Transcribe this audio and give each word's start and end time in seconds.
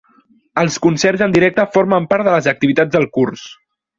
Els 0.61 0.77
concerts 0.85 1.23
en 1.25 1.35
directe 1.35 1.67
formen 1.77 2.09
part 2.13 2.27
de 2.29 2.35
les 2.37 2.51
activitats 2.55 2.95
del 2.97 3.09
curs. 3.19 3.47